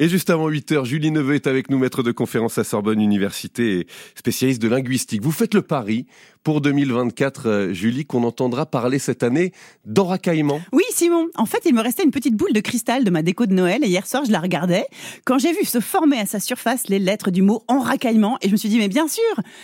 [0.00, 3.00] Et juste avant 8 heures, Julie Neveu est avec nous, maître de conférence à Sorbonne
[3.00, 5.20] Université et spécialiste de linguistique.
[5.22, 6.06] Vous faites le pari
[6.44, 9.52] pour 2024, euh, Julie, qu'on entendra parler cette année
[9.84, 10.60] d'enracaillement.
[10.72, 11.26] Oui, Simon.
[11.34, 13.82] En fait, il me restait une petite boule de cristal de ma déco de Noël
[13.82, 14.86] et hier soir, je la regardais.
[15.24, 18.52] Quand j'ai vu se former à sa surface les lettres du mot enracaillement, et je
[18.52, 19.22] me suis dit, mais bien sûr,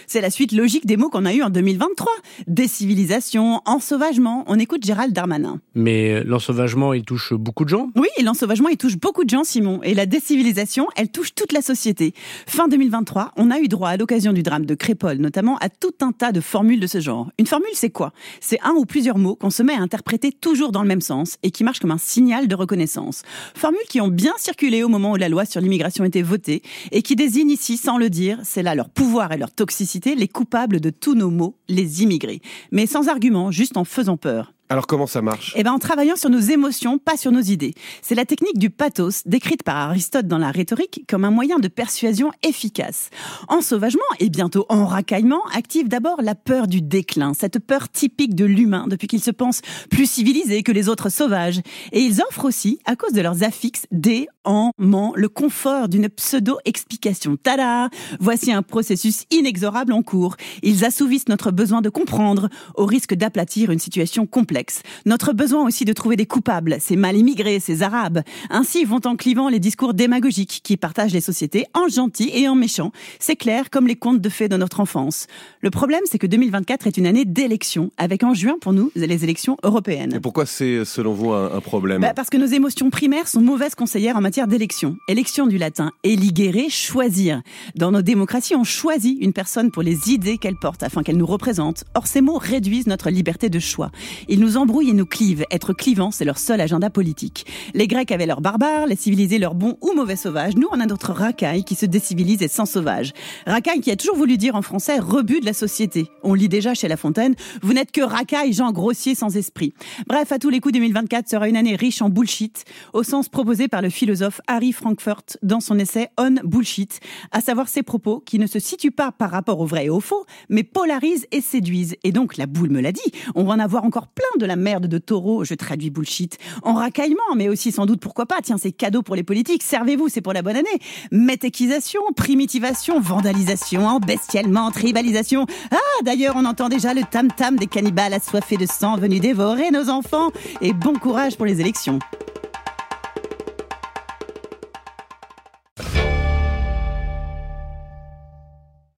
[0.09, 2.11] c'est la suite logique des mots qu'on a eu en 2023.
[2.49, 4.45] Décivilisation, ensauvagement.
[4.49, 5.61] On écoute Gérald Darmanin.
[5.75, 9.81] Mais l'ensauvagement, il touche beaucoup de gens Oui, l'ensauvagement, il touche beaucoup de gens, Simon.
[9.85, 12.15] Et la civilisation, elle touche toute la société.
[12.47, 15.95] Fin 2023, on a eu droit à l'occasion du drame de Crépole, notamment à tout
[16.01, 17.31] un tas de formules de ce genre.
[17.39, 18.13] Une formule, c'est quoi?
[18.41, 21.37] C'est un ou plusieurs mots qu'on se met à interpréter toujours dans le même sens
[21.43, 23.23] et qui marchent comme un signal de reconnaissance.
[23.55, 27.03] Formules qui ont bien circulé au moment où la loi sur l'immigration était votée et
[27.03, 30.81] qui désignent ici, sans le dire, c'est là leur pouvoir et leur toxicité, les coupables
[30.81, 32.41] de tous nos maux, les immigrés.
[32.73, 34.53] Mais sans argument, juste en faisant peur.
[34.71, 35.53] Alors comment ça marche?
[35.57, 37.75] Eh ben en travaillant sur nos émotions, pas sur nos idées.
[38.01, 41.69] C'est la technique du pathos, décrite par Aristote dans la rhétorique comme un moyen de
[41.69, 43.11] persuasion efficace.
[43.49, 48.35] En sauvagement et bientôt en racaillement, active d'abord la peur du déclin, cette peur typique
[48.35, 51.61] de l'humain depuis qu'il se pense plus civilisé que les autres sauvages.
[51.93, 56.09] Et ils offrent aussi, à cause de leurs affixes, des, en, ment, le confort d'une
[56.09, 57.37] pseudo-explication.
[57.37, 57.89] Tada
[58.21, 60.37] Voici un processus inexorable en cours.
[60.63, 65.85] Ils assouvissent notre besoin de comprendre, au risque d'aplatir une situation complexe notre besoin aussi
[65.85, 68.23] de trouver des coupables, ces mal immigrés, ces arabes.
[68.51, 72.55] Ainsi vont en clivant les discours démagogiques qui partagent les sociétés en gentils et en
[72.55, 72.93] méchants.
[73.19, 75.27] C'est clair comme les contes de fées de notre enfance.
[75.61, 79.25] Le problème, c'est que 2024 est une année d'élections, avec en juin pour nous les
[79.25, 80.15] élections européennes.
[80.15, 82.01] Et pourquoi c'est selon vous un, problème?
[82.01, 84.97] Bah Parce que nos émotions primaires sont mauvaises conseillères en matière d'élection.
[85.07, 87.41] Élection du latin eligere, choisir.
[87.77, 91.25] Dans nos démocraties, on choisit une personne pour les idées qu'elle porte afin qu'elle nous
[91.25, 91.85] représente.
[91.95, 93.93] Or, ces mots réduisent notre liberté de choix.
[94.29, 95.45] Ils nous embrouillent et nous clivent.
[95.53, 97.47] Être clivant, c'est leur seul agenda politique.
[97.75, 100.57] Les Grecs avaient leurs barbares, les civilisés leurs bons ou mauvais sauvages.
[100.57, 103.13] Nous, on a notre racaille qui se décivilise et sans sauvage.
[103.47, 106.11] Racaille qui a toujours voulu dire en français rebut de la société.
[106.25, 109.75] On lit déjà chez La Fontaine, vous n'êtes que racaille, gens grossiers sans esprit.
[110.09, 113.69] Bref, à tous les coups, 2024 sera une année riche en bullshit, au sens proposé
[113.69, 117.01] par le philosophe Harry Frankfurt dans son essai On Bullshit,
[117.33, 120.01] à savoir ces propos qui ne se situent pas par rapport au vrai et au
[120.01, 121.97] faux, mais polarisent et séduisent.
[122.05, 123.01] Et donc, la boule me l'a dit,
[123.35, 126.75] on va en avoir encore plein de la merde de taureau, je traduis bullshit, en
[126.75, 130.21] racaillement, mais aussi sans doute pourquoi pas, tiens, c'est cadeau pour les politiques, servez-vous, c'est
[130.21, 130.79] pour la bonne année.
[131.11, 135.47] Météquisation, primitivation, vandalisation, embestialement, tribalisation.
[135.71, 139.89] Ah, d'ailleurs, on entend déjà le tam-tam des cannibales assoiffés de sang venus dévorer nos
[139.89, 140.31] enfants.
[140.61, 141.99] Et bon courage pour les élections.